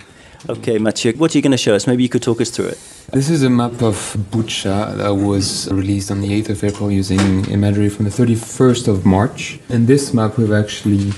Okay, 0.48 0.78
Mathieu, 0.78 1.14
what 1.14 1.34
are 1.34 1.38
you 1.38 1.42
going 1.42 1.50
to 1.50 1.56
show 1.56 1.74
us? 1.74 1.88
Maybe 1.88 2.04
you 2.04 2.08
could 2.08 2.22
talk 2.22 2.40
us 2.40 2.50
through 2.50 2.66
it. 2.66 2.78
This 3.12 3.28
is 3.28 3.42
a 3.42 3.50
map 3.50 3.82
of 3.82 3.96
Bucha 4.30 4.96
that 4.98 5.12
was 5.12 5.68
released 5.72 6.12
on 6.12 6.20
the 6.20 6.30
8th 6.42 6.50
of 6.50 6.62
April 6.62 6.92
using 6.92 7.44
imagery 7.50 7.88
from 7.88 8.04
the 8.04 8.12
31st 8.12 8.86
of 8.86 9.04
March. 9.04 9.58
In 9.68 9.86
this 9.86 10.14
map, 10.14 10.38
we've 10.38 10.52
actually 10.52 11.10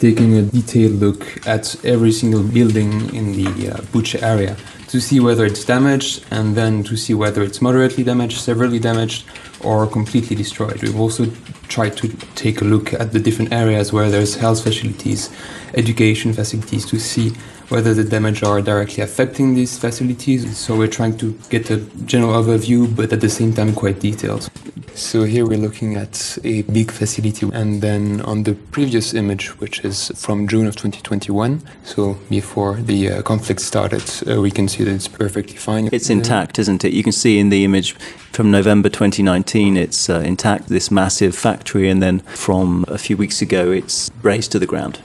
taken 0.00 0.34
a 0.34 0.42
detailed 0.42 0.94
look 0.94 1.46
at 1.46 1.76
every 1.84 2.10
single 2.10 2.42
building 2.42 3.14
in 3.14 3.32
the 3.32 3.46
uh, 3.70 3.76
Bucha 3.92 4.20
area 4.24 4.56
to 4.88 5.00
see 5.00 5.20
whether 5.20 5.44
it's 5.44 5.64
damaged 5.64 6.24
and 6.30 6.56
then 6.56 6.82
to 6.84 6.96
see 6.96 7.14
whether 7.14 7.42
it's 7.42 7.60
moderately 7.60 8.02
damaged, 8.02 8.38
severely 8.38 8.78
damaged, 8.78 9.24
or 9.60 9.86
completely 9.86 10.34
destroyed. 10.34 10.82
We've 10.82 10.98
also 10.98 11.26
tried 11.68 11.96
to 11.98 12.08
take 12.34 12.60
a 12.60 12.64
look 12.64 12.94
at 12.94 13.12
the 13.12 13.20
different 13.20 13.52
areas 13.52 13.92
where 13.92 14.10
there's 14.10 14.34
health 14.36 14.62
facilities, 14.62 15.30
education 15.74 16.32
facilities 16.32 16.86
to 16.86 16.98
see 16.98 17.32
whether 17.68 17.92
the 17.94 18.04
damage 18.04 18.42
are 18.42 18.60
directly 18.60 19.02
affecting 19.02 19.54
these 19.54 19.78
facilities. 19.78 20.56
So 20.56 20.76
we're 20.76 20.88
trying 20.88 21.18
to 21.18 21.38
get 21.50 21.70
a 21.70 21.78
general 22.06 22.32
overview, 22.32 22.94
but 22.94 23.12
at 23.12 23.20
the 23.20 23.28
same 23.28 23.52
time 23.52 23.74
quite 23.74 24.00
detailed. 24.00 24.48
So 24.94 25.22
here 25.22 25.46
we're 25.46 25.58
looking 25.58 25.94
at 25.94 26.38
a 26.42 26.62
big 26.62 26.90
facility, 26.90 27.48
and 27.52 27.80
then 27.80 28.20
on 28.22 28.42
the 28.42 28.54
previous 28.54 29.14
image, 29.14 29.48
which 29.60 29.84
is 29.84 30.10
from 30.16 30.48
June 30.48 30.66
of 30.66 30.74
2021, 30.74 31.62
so 31.84 32.18
before 32.28 32.74
the 32.74 33.10
uh, 33.10 33.22
conflict 33.22 33.60
started, 33.60 34.02
uh, 34.28 34.40
we 34.40 34.50
can 34.50 34.66
see 34.66 34.82
that 34.82 34.92
it's 34.92 35.06
perfectly 35.06 35.56
fine. 35.56 35.88
It's 35.92 36.10
intact, 36.10 36.58
isn't 36.58 36.84
it? 36.84 36.92
You 36.92 37.04
can 37.04 37.12
see 37.12 37.38
in 37.38 37.50
the 37.50 37.64
image 37.64 37.92
from 38.32 38.50
November 38.50 38.88
2019, 38.88 39.76
it's 39.76 40.10
uh, 40.10 40.18
intact, 40.20 40.68
this 40.68 40.90
massive 40.90 41.36
factory, 41.36 41.88
and 41.88 42.02
then 42.02 42.18
from 42.20 42.84
a 42.88 42.98
few 42.98 43.16
weeks 43.16 43.40
ago, 43.40 43.70
it's 43.70 44.10
razed 44.22 44.50
to 44.52 44.58
the 44.58 44.66
ground. 44.66 44.98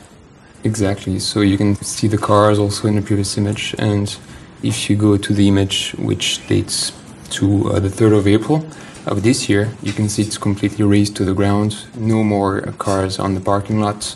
Exactly. 0.64 1.20
So 1.20 1.42
you 1.42 1.58
can 1.58 1.76
see 1.76 2.08
the 2.08 2.18
cars 2.18 2.58
also 2.58 2.88
in 2.88 2.96
the 2.96 3.02
previous 3.02 3.38
image, 3.38 3.76
and 3.78 4.16
if 4.62 4.90
you 4.90 4.96
go 4.96 5.18
to 5.18 5.34
the 5.34 5.48
image 5.48 5.94
which 5.98 6.46
dates 6.48 6.94
to 7.32 7.70
uh, 7.70 7.80
the 7.80 7.90
3rd 7.90 8.18
of 8.20 8.28
April 8.28 8.66
of 9.06 9.24
this 9.24 9.50
year, 9.50 9.74
you 9.82 9.92
can 9.92 10.08
see 10.08 10.22
it's 10.22 10.38
completely 10.38 10.86
razed 10.86 11.16
to 11.18 11.26
the 11.26 11.34
ground. 11.34 11.86
No 11.96 12.24
more 12.24 12.62
cars 12.78 13.20
on 13.20 13.34
the 13.34 13.42
parking 13.42 13.82
lots. 13.82 14.16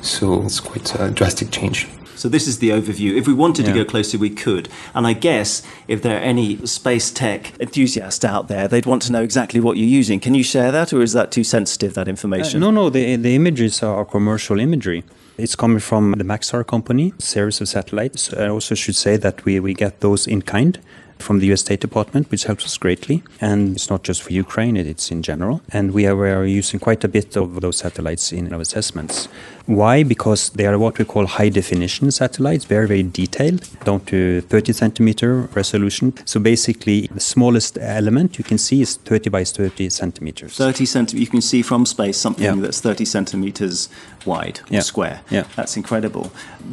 So 0.00 0.44
it's 0.44 0.60
quite 0.60 0.94
a 1.00 1.10
drastic 1.10 1.50
change. 1.50 1.88
So 2.18 2.28
this 2.28 2.46
is 2.46 2.58
the 2.58 2.70
overview. 2.70 3.16
If 3.16 3.26
we 3.26 3.34
wanted 3.34 3.66
yeah. 3.66 3.72
to 3.72 3.84
go 3.84 3.84
closer, 3.84 4.18
we 4.18 4.30
could. 4.30 4.68
And 4.94 5.06
I 5.06 5.12
guess 5.12 5.62
if 5.86 6.02
there 6.02 6.16
are 6.16 6.20
any 6.20 6.66
space 6.66 7.10
tech 7.10 7.58
enthusiasts 7.60 8.24
out 8.24 8.48
there, 8.48 8.68
they'd 8.68 8.86
want 8.86 9.02
to 9.02 9.12
know 9.12 9.22
exactly 9.22 9.60
what 9.60 9.76
you're 9.76 9.86
using. 9.86 10.20
Can 10.20 10.34
you 10.34 10.42
share 10.42 10.72
that, 10.72 10.92
or 10.92 11.02
is 11.02 11.12
that 11.12 11.30
too 11.30 11.44
sensitive? 11.44 11.94
That 11.94 12.08
information? 12.08 12.62
Uh, 12.62 12.70
no, 12.70 12.82
no. 12.82 12.90
The 12.90 13.16
the 13.16 13.34
images 13.34 13.82
are 13.82 14.04
commercial 14.04 14.58
imagery. 14.58 15.04
It's 15.38 15.54
coming 15.54 15.78
from 15.78 16.12
the 16.18 16.24
Maxar 16.24 16.66
company, 16.66 17.12
series 17.18 17.60
of 17.60 17.68
satellites. 17.68 18.32
I 18.34 18.48
also 18.48 18.74
should 18.74 18.96
say 18.96 19.16
that 19.18 19.44
we, 19.44 19.60
we 19.60 19.72
get 19.72 20.00
those 20.00 20.26
in 20.26 20.42
kind 20.42 20.80
from 21.22 21.38
the 21.38 21.52
US 21.52 21.60
State 21.60 21.80
Department, 21.80 22.30
which 22.30 22.44
helps 22.44 22.64
us 22.64 22.76
greatly. 22.76 23.22
And 23.40 23.76
it's 23.76 23.88
not 23.88 24.02
just 24.02 24.22
for 24.22 24.32
Ukraine, 24.32 24.76
it's 24.76 25.10
in 25.10 25.22
general. 25.22 25.60
And 25.70 25.92
we 25.92 26.06
are, 26.06 26.16
we 26.16 26.30
are 26.30 26.44
using 26.44 26.80
quite 26.80 27.04
a 27.04 27.08
bit 27.08 27.36
of 27.36 27.60
those 27.60 27.78
satellites 27.78 28.32
in 28.32 28.52
our 28.52 28.60
assessments. 28.60 29.28
Why? 29.68 30.02
Because 30.02 30.48
they 30.50 30.64
are 30.64 30.78
what 30.78 30.98
we 30.98 31.04
call 31.04 31.26
high 31.26 31.50
definition 31.50 32.10
satellites, 32.10 32.64
very, 32.64 32.86
very 32.86 33.02
detailed, 33.02 33.68
down 33.84 34.00
to 34.06 34.40
30 34.40 34.72
centimeter 34.72 35.40
resolution. 35.54 36.14
So 36.24 36.40
basically, 36.40 37.08
the 37.08 37.20
smallest 37.20 37.76
element 37.78 38.38
you 38.38 38.44
can 38.44 38.56
see 38.56 38.80
is 38.80 38.96
30 38.96 39.28
by 39.28 39.44
30 39.44 39.90
centimeters. 39.90 40.56
30 40.56 40.86
centimeters, 40.86 41.20
you 41.20 41.26
can 41.26 41.42
see 41.42 41.60
from 41.60 41.84
space 41.84 42.16
something 42.16 42.44
yeah. 42.44 42.54
that's 42.54 42.80
30 42.80 43.04
centimeters 43.04 43.90
wide 44.24 44.60
yeah. 44.70 44.80
square. 44.80 45.20
Yeah. 45.28 45.44
That's 45.54 45.76
incredible. 45.76 46.32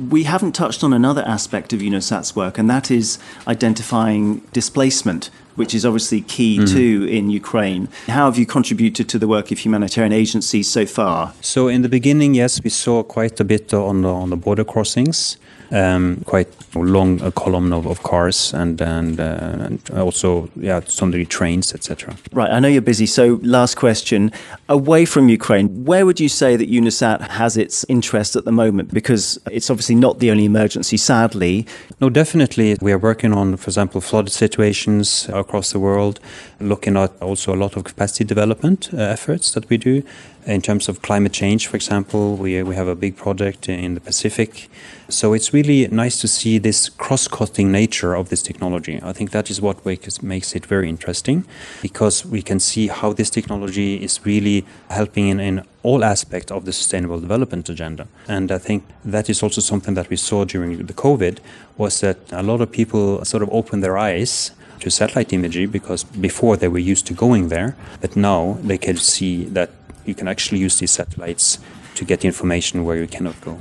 We 0.10 0.24
haven't 0.24 0.54
touched 0.54 0.82
on 0.82 0.94
another 0.94 1.24
aspect 1.24 1.74
of 1.74 1.82
UNOSAT's 1.82 2.34
work, 2.34 2.58
and 2.58 2.70
that 2.70 2.90
is 2.90 3.20
identifying 3.46 4.40
displacement 4.54 5.30
which 5.56 5.74
is 5.74 5.86
obviously 5.86 6.22
key 6.22 6.58
mm-hmm. 6.58 6.74
too 6.74 7.08
in 7.10 7.30
Ukraine. 7.30 7.88
How 8.08 8.26
have 8.26 8.38
you 8.38 8.46
contributed 8.46 9.10
to 9.10 9.20
the 9.20 9.28
work 9.28 9.52
of 9.52 9.60
humanitarian 9.60 10.14
agencies 10.14 10.70
so 10.70 10.86
far? 10.86 11.34
So, 11.42 11.68
in 11.68 11.82
the 11.82 11.90
beginning, 11.90 12.36
yes, 12.36 12.64
we 12.64 12.70
saw 12.70 13.04
quite 13.04 13.40
a 13.40 13.44
bit 13.44 13.74
on 13.74 14.02
the, 14.02 14.10
on 14.10 14.30
the 14.30 14.38
border 14.38 14.64
crossings 14.64 15.38
um, 15.76 16.22
quite 16.26 16.48
long 16.74 17.22
a 17.22 17.32
column 17.32 17.72
of, 17.74 17.86
of 17.86 18.02
cars 18.04 18.54
and 18.54 18.82
and, 18.82 19.20
uh, 19.20 19.68
and 19.68 19.90
also 19.92 20.50
yeah 20.56 20.80
degree 20.80 21.26
trains 21.26 21.74
etc. 21.74 22.16
Right, 22.32 22.52
I 22.52 22.60
know 22.60 22.68
you're 22.68 22.82
busy. 22.82 23.06
So 23.06 23.40
last 23.44 23.76
question: 23.76 24.32
away 24.70 25.06
from 25.06 25.30
Ukraine, 25.30 25.86
where 25.86 26.06
would 26.06 26.20
you 26.20 26.30
say 26.30 26.56
that 26.56 26.70
UNOSAT 26.70 27.20
has 27.30 27.58
its 27.58 27.86
interest 27.90 28.36
at 28.36 28.46
the 28.46 28.52
moment? 28.52 28.94
Because 28.94 29.40
it's 29.52 29.70
obviously 29.70 29.96
not 29.96 30.20
the 30.20 30.32
only 30.32 30.46
emergency, 30.46 30.98
sadly. 30.98 31.66
No, 32.00 32.10
definitely 32.10 32.78
we 32.82 32.92
are 32.92 32.98
working 32.98 33.34
on, 33.34 33.58
for 33.58 33.70
example, 33.70 34.02
flood 34.02 34.32
situations 34.32 35.30
across 35.34 35.72
the 35.72 35.80
world, 35.80 36.20
looking 36.60 36.98
at 36.98 37.12
also 37.22 37.54
a 37.54 37.60
lot 37.64 37.76
of 37.76 37.84
capacity 37.84 38.24
development 38.24 38.90
uh, 38.94 38.98
efforts 38.98 39.52
that 39.52 39.70
we 39.70 39.78
do 39.78 40.04
in 40.46 40.62
terms 40.62 40.88
of 40.88 41.02
climate 41.02 41.34
change, 41.34 41.68
for 41.68 41.76
example, 41.76 42.36
we, 42.36 42.62
we 42.64 42.76
have 42.76 42.88
a 42.88 42.96
big 42.96 43.18
project 43.18 43.68
in 43.68 43.96
the 43.96 44.02
Pacific. 44.02 44.70
So 45.10 45.34
it's 45.34 45.54
really 45.54 45.88
nice 45.88 46.20
to 46.22 46.28
see 46.28 46.58
this 46.58 46.90
cross 46.90 47.28
cutting 47.28 47.72
nature 47.72 48.16
of 48.16 48.30
this 48.30 48.42
technology. 48.42 49.00
I 49.04 49.14
think 49.14 49.32
that 49.32 49.50
is 49.50 49.62
what 49.62 49.86
makes 49.86 50.56
it 50.56 50.66
very 50.66 50.90
interesting 50.90 51.46
because 51.82 52.26
we 52.26 52.42
can 52.42 52.60
see 52.60 52.88
how 52.88 53.14
this 53.14 53.30
technology 53.30 54.04
is 54.04 54.26
really 54.26 54.66
helping 54.90 55.28
in, 55.28 55.40
in 55.40 55.64
all 55.84 56.04
aspects 56.04 56.52
of 56.52 56.66
the 56.66 56.74
sustainable 56.74 57.20
development 57.20 57.70
agenda. 57.70 58.08
And 58.28 58.52
I 58.52 58.58
think 58.58 58.84
that 59.04 59.30
is 59.30 59.44
also 59.44 59.62
something 59.62 59.94
that 59.96 60.10
we 60.10 60.16
saw 60.16 60.46
during 60.46 60.86
the 60.86 60.94
COVID 60.94 61.40
was 61.78 62.02
that 62.02 62.18
a 62.32 62.44
lot 62.44 62.62
of 62.62 62.72
people 62.72 63.24
sort 63.26 63.44
of 63.44 63.50
opened 63.52 63.84
their 63.84 63.98
eyes 63.98 64.52
to 64.80 64.90
satellite 64.90 65.34
imagery 65.34 65.66
because 65.66 66.04
before 66.04 66.58
they 66.58 66.68
were 66.68 66.80
used 66.80 67.08
to 67.08 67.14
going 67.14 67.50
there, 67.50 67.76
but 68.02 68.16
now 68.16 68.58
they 68.62 68.78
can 68.78 68.98
see 68.98 69.46
that 69.46 69.70
you 70.08 70.16
can 70.16 70.28
actually 70.28 70.60
use 70.60 70.80
these 70.80 70.92
satellites 70.92 71.60
to 71.96 72.06
get 72.06 72.26
information 72.26 72.84
where 72.84 72.98
you 72.98 73.08
cannot 73.08 73.40
go. 73.42 73.60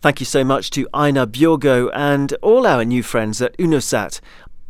Thank 0.00 0.20
you 0.20 0.26
so 0.26 0.44
much 0.44 0.70
to 0.70 0.88
Einar 0.94 1.26
Bjorgo 1.26 1.88
and 1.88 2.32
all 2.34 2.66
our 2.66 2.84
new 2.84 3.02
friends 3.02 3.42
at 3.42 3.56
UNOSAT. 3.58 4.20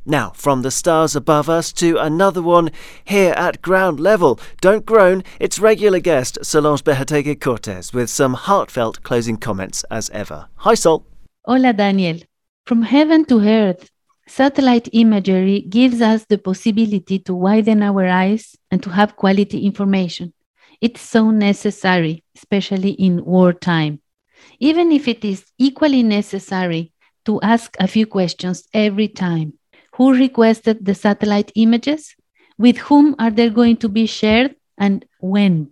Now, 0.06 0.30
from 0.30 0.62
the 0.62 0.70
stars 0.70 1.16
above 1.16 1.50
us 1.50 1.72
to 1.74 1.98
another 1.98 2.40
one 2.40 2.70
here 3.04 3.34
at 3.36 3.60
ground 3.60 3.98
level. 3.98 4.38
Don't 4.60 4.86
groan, 4.86 5.24
it's 5.40 5.58
regular 5.58 5.98
guest 5.98 6.38
Solange 6.42 6.84
Behoteguy 6.84 7.40
Cortez 7.40 7.92
with 7.92 8.08
some 8.08 8.34
heartfelt 8.34 9.02
closing 9.02 9.36
comments 9.36 9.84
as 9.90 10.08
ever. 10.10 10.46
Hi, 10.58 10.74
Sol. 10.74 11.04
Hola, 11.44 11.72
Daniel. 11.72 12.20
From 12.66 12.82
heaven 12.82 13.24
to 13.26 13.40
earth, 13.40 13.90
Satellite 14.28 14.88
imagery 14.92 15.60
gives 15.60 16.00
us 16.00 16.24
the 16.24 16.38
possibility 16.38 17.18
to 17.20 17.34
widen 17.34 17.82
our 17.82 18.06
eyes 18.06 18.56
and 18.70 18.82
to 18.82 18.90
have 18.90 19.16
quality 19.16 19.64
information. 19.64 20.32
It's 20.80 21.00
so 21.00 21.30
necessary, 21.30 22.24
especially 22.36 22.90
in 22.90 23.24
wartime. 23.24 24.00
Even 24.58 24.92
if 24.92 25.08
it 25.08 25.24
is 25.24 25.44
equally 25.58 26.02
necessary 26.02 26.92
to 27.24 27.40
ask 27.40 27.76
a 27.78 27.88
few 27.88 28.06
questions 28.06 28.66
every 28.74 29.08
time. 29.08 29.54
Who 29.94 30.12
requested 30.12 30.84
the 30.84 30.94
satellite 30.94 31.52
images? 31.54 32.14
With 32.58 32.78
whom 32.78 33.14
are 33.18 33.30
they 33.30 33.50
going 33.50 33.76
to 33.78 33.88
be 33.88 34.06
shared 34.06 34.56
and 34.76 35.04
when? 35.20 35.70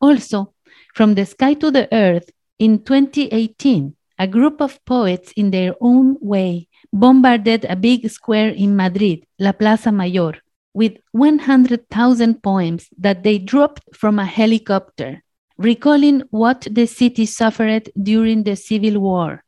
Also, 0.00 0.54
from 0.94 1.14
the 1.14 1.26
sky 1.26 1.54
to 1.54 1.70
the 1.70 1.88
earth, 1.94 2.30
in 2.58 2.82
2018, 2.84 3.94
a 4.18 4.26
group 4.26 4.60
of 4.60 4.82
poets 4.86 5.32
in 5.36 5.50
their 5.50 5.74
own 5.80 6.16
way 6.20 6.68
bombarded 6.92 7.64
a 7.64 7.76
big 7.76 8.08
square 8.10 8.50
in 8.50 8.76
Madrid, 8.76 9.26
La 9.38 9.52
Plaza 9.52 9.92
Mayor, 9.92 10.34
with 10.74 10.98
100,000 11.12 12.42
poems 12.42 12.88
that 12.98 13.22
they 13.22 13.38
dropped 13.38 13.82
from 13.94 14.18
a 14.18 14.26
helicopter, 14.26 15.22
recalling 15.58 16.22
what 16.30 16.66
the 16.70 16.86
city 16.86 17.26
suffered 17.26 17.90
during 18.02 18.42
the 18.42 18.56
Civil 18.56 19.00
War. 19.00 19.42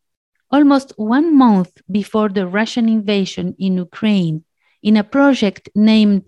Almost 0.50 0.94
one 0.96 1.36
month 1.36 1.70
before 1.90 2.30
the 2.30 2.46
Russian 2.46 2.88
invasion 2.88 3.54
in 3.58 3.76
Ukraine, 3.76 4.44
in 4.82 4.96
a 4.96 5.04
project 5.04 5.68
named 5.74 6.24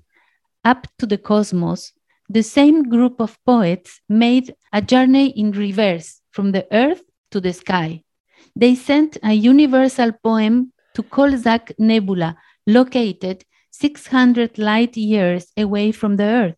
Up 0.65 0.87
to 0.99 1.07
the 1.07 1.17
Cosmos, 1.17 1.93
the 2.29 2.43
same 2.43 2.89
group 2.89 3.21
of 3.21 3.39
poets 3.45 4.01
made 4.09 4.55
a 4.73 4.83
journey 4.83 5.31
in 5.31 5.53
reverse 5.53 6.21
from 6.31 6.53
the 6.53 6.67
earth 6.71 7.03
to 7.31 7.41
the 7.41 7.53
sky. 7.53 8.05
They 8.55 8.75
sent 8.75 9.17
a 9.23 9.33
universal 9.33 10.13
poem 10.13 10.73
to 10.95 11.03
Coalsack 11.03 11.73
Nebula, 11.79 12.37
located 12.67 13.45
600 13.71 14.59
light 14.59 14.97
years 14.97 15.47
away 15.57 15.93
from 15.93 16.17
the 16.17 16.25
Earth. 16.25 16.57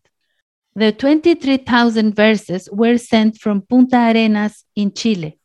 The 0.74 0.92
23,000 0.92 2.16
verses 2.16 2.68
were 2.72 2.96
sent 2.96 3.38
from 3.38 3.60
Punta 3.60 4.10
Arenas 4.10 4.64
in 4.74 4.92
Chile, 4.92 5.38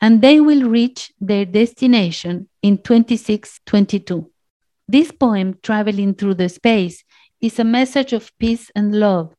and 0.00 0.20
they 0.20 0.40
will 0.40 0.68
reach 0.68 1.10
their 1.20 1.46
destination 1.46 2.48
in 2.62 2.78
2622. 2.78 4.30
This 4.86 5.10
poem, 5.10 5.58
traveling 5.62 6.14
through 6.14 6.34
the 6.34 6.48
space, 6.48 7.02
is 7.40 7.58
a 7.58 7.64
message 7.64 8.12
of 8.12 8.30
peace 8.38 8.70
and 8.74 8.94
love, 8.94 9.34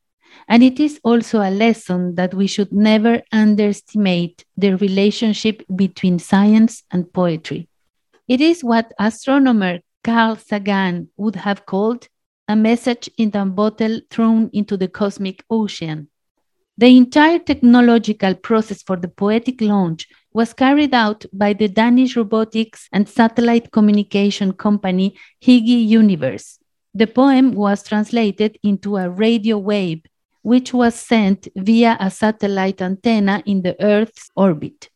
and 0.48 0.64
it 0.64 0.80
is 0.80 1.00
also 1.04 1.42
a 1.42 1.52
lesson 1.52 2.16
that 2.16 2.34
we 2.34 2.48
should 2.48 2.74
never 2.74 3.22
underestimate 3.32 4.46
the 4.58 4.76
relationship 4.78 5.64
between 5.76 6.18
science 6.18 6.84
and 6.92 7.14
poetry. 7.14 7.69
It 8.30 8.42
is 8.42 8.64
what 8.64 8.94
astronomer 9.00 9.80
Carl 10.04 10.36
Sagan 10.36 11.10
would 11.18 11.36
have 11.36 11.66
called 11.66 12.08
a 12.48 12.56
message 12.56 13.10
in 13.18 13.32
a 13.34 13.44
bottle 13.44 14.02
thrown 14.12 14.52
into 14.54 14.78
the 14.78 14.88
cosmic 14.88 15.44
ocean. 15.50 16.10
The 16.78 16.96
entire 16.96 17.40
technological 17.40 18.36
process 18.36 18.84
for 18.84 18.98
the 18.98 19.08
poetic 19.08 19.62
launch 19.62 20.08
was 20.32 20.54
carried 20.54 20.94
out 20.94 21.26
by 21.34 21.54
the 21.54 21.68
Danish 21.68 22.16
robotics 22.16 22.88
and 22.94 23.10
satellite 23.10 23.72
communication 23.72 24.54
company 24.54 25.18
Higi 25.42 25.88
Universe. 25.88 26.60
The 26.94 27.08
poem 27.08 27.54
was 27.54 27.82
translated 27.82 28.60
into 28.62 28.98
a 28.98 29.10
radio 29.10 29.58
wave, 29.58 30.04
which 30.44 30.72
was 30.72 30.94
sent 30.94 31.48
via 31.56 31.98
a 32.00 32.12
satellite 32.12 32.80
antenna 32.80 33.42
in 33.48 33.64
the 33.64 33.76
Earth's 33.84 34.30
orbit. 34.36 34.90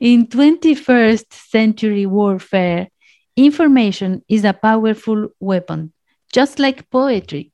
In 0.00 0.28
21st 0.28 1.30
century 1.30 2.06
warfare, 2.06 2.88
information 3.36 4.24
is 4.30 4.44
a 4.44 4.54
powerful 4.54 5.28
weapon, 5.38 5.92
just 6.32 6.58
like 6.58 6.88
poetry. 6.88 7.52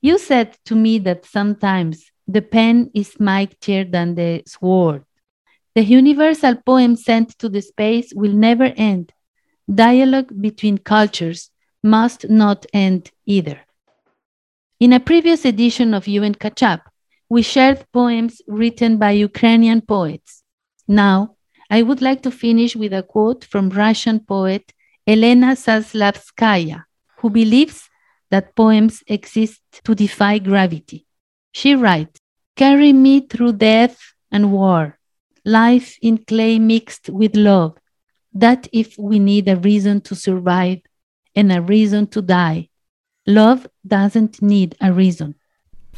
You 0.00 0.16
said 0.18 0.56
to 0.64 0.74
me 0.74 0.98
that 1.00 1.26
sometimes 1.26 2.10
the 2.26 2.40
pen 2.40 2.90
is 2.94 3.20
mightier 3.20 3.84
than 3.84 4.14
the 4.14 4.42
sword. 4.46 5.04
The 5.74 5.84
universal 5.84 6.56
poem 6.64 6.96
sent 6.96 7.38
to 7.40 7.48
the 7.50 7.60
space 7.60 8.10
will 8.14 8.32
never 8.32 8.72
end. 8.74 9.12
Dialogue 9.72 10.32
between 10.40 10.78
cultures 10.78 11.50
must 11.82 12.30
not 12.30 12.64
end 12.72 13.10
either. 13.26 13.60
In 14.80 14.94
a 14.94 15.00
previous 15.00 15.44
edition 15.44 15.92
of 15.92 16.08
UN 16.08 16.34
Catch 16.36 16.62
Up, 16.62 16.88
we 17.28 17.42
shared 17.42 17.84
poems 17.92 18.40
written 18.48 18.96
by 18.96 19.10
Ukrainian 19.10 19.82
poets. 19.82 20.42
Now, 20.88 21.35
I 21.70 21.82
would 21.82 22.00
like 22.00 22.22
to 22.22 22.30
finish 22.30 22.76
with 22.76 22.92
a 22.92 23.02
quote 23.02 23.44
from 23.44 23.70
Russian 23.70 24.20
poet 24.20 24.72
Elena 25.06 25.54
Zaslavskaya, 25.54 26.84
who 27.18 27.30
believes 27.30 27.88
that 28.30 28.54
poems 28.56 29.02
exist 29.06 29.62
to 29.84 29.94
defy 29.94 30.38
gravity. 30.38 31.06
She 31.52 31.74
writes, 31.74 32.20
Carry 32.56 32.92
me 32.92 33.20
through 33.20 33.52
death 33.54 33.98
and 34.30 34.52
war, 34.52 34.98
life 35.44 35.96
in 36.02 36.18
clay 36.18 36.58
mixed 36.58 37.08
with 37.08 37.36
love, 37.36 37.76
that 38.32 38.68
if 38.72 38.98
we 38.98 39.18
need 39.18 39.48
a 39.48 39.56
reason 39.56 40.00
to 40.02 40.14
survive 40.14 40.80
and 41.34 41.52
a 41.52 41.60
reason 41.60 42.06
to 42.08 42.22
die, 42.22 42.68
love 43.26 43.66
doesn't 43.86 44.42
need 44.42 44.76
a 44.80 44.92
reason. 44.92 45.34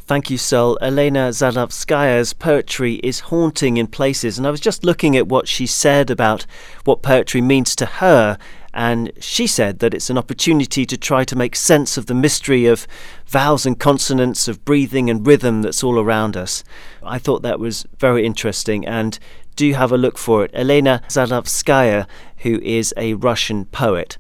Thank 0.09 0.31
you, 0.31 0.39
Sol. 0.39 0.79
Elena 0.81 1.29
Zaslavskaya's 1.29 2.33
poetry 2.33 2.95
is 3.03 3.21
haunting 3.21 3.77
in 3.77 3.89
places, 3.89 4.39
and 4.39 4.47
I 4.47 4.51
was 4.51 4.59
just 4.59 4.83
looking 4.83 5.19
at 5.19 5.29
what 5.29 5.47
she 5.47 5.67
said 5.67 6.09
about 6.09 6.47
what 6.85 7.03
poetry 7.03 7.43
means 7.43 7.77
to 7.77 7.85
her, 7.85 8.39
and 8.73 9.13
she 9.21 9.47
said 9.47 9.81
that 9.81 9.93
it's 9.93 10.09
an 10.09 10.17
opportunity 10.17 10.87
to 10.87 10.97
try 10.97 11.25
to 11.25 11.37
make 11.37 11.55
sense 11.55 11.99
of 11.99 12.07
the 12.07 12.15
mystery 12.15 12.65
of 12.65 12.87
vowels 13.27 13.67
and 13.67 13.79
consonants, 13.79 14.49
of 14.49 14.65
breathing 14.65 15.11
and 15.11 15.27
rhythm 15.27 15.61
that's 15.61 15.85
all 15.85 15.99
around 15.99 16.39
us. 16.39 16.65
I 17.03 17.19
thought 17.19 17.43
that 17.43 17.61
was 17.61 17.85
very 17.99 18.25
interesting, 18.25 18.87
and 18.87 19.19
do 19.57 19.75
have 19.75 19.93
a 19.93 19.99
look 19.99 20.17
for 20.17 20.43
it. 20.43 20.51
Elena 20.55 21.03
Zaslavskaya, 21.09 22.07
who 22.39 22.59
is 22.61 22.95
a 22.97 23.13
Russian 23.13 23.67
poet. 23.67 24.17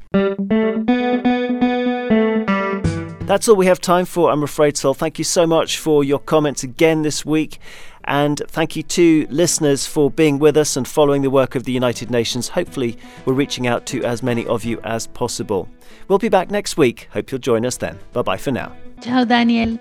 That's 3.29 3.47
all 3.47 3.57
we 3.57 3.67
have 3.67 3.79
time 3.79 4.07
for, 4.07 4.31
I'm 4.31 4.43
afraid, 4.43 4.79
Sol. 4.79 4.95
Thank 4.95 5.19
you 5.19 5.25
so 5.25 5.47
much 5.47 5.79
for 5.79 6.03
your 6.03 6.19
comments 6.19 6.63
again 6.63 7.03
this 7.03 7.27
week. 7.27 7.59
And 8.05 8.41
thank 8.49 8.75
you 8.75 8.83
to 8.85 9.27
listeners 9.29 9.87
for 9.87 10.11
being 10.11 10.39
with 10.39 10.57
us 10.57 10.79
and 10.79 10.89
following 10.89 11.21
the 11.21 11.29
work 11.29 11.55
of 11.55 11.65
the 11.65 11.73
United 11.73 12.11
Nations. 12.11 12.49
Hopefully, 12.49 12.97
we're 13.27 13.35
reaching 13.35 13.67
out 13.67 13.85
to 13.89 14.03
as 14.03 14.23
many 14.23 14.47
of 14.47 14.65
you 14.65 14.81
as 14.83 15.09
possible. 15.09 15.69
We'll 16.09 16.19
be 16.19 16.31
back 16.31 16.51
next 16.51 16.79
week. 16.79 17.11
Hope 17.13 17.31
you'll 17.31 17.39
join 17.39 17.67
us 17.67 17.77
then. 17.77 17.99
Bye 18.15 18.23
bye 18.23 18.39
for 18.39 18.51
now. 18.51 18.75
Ciao, 19.03 19.25
Daniel. 19.25 19.79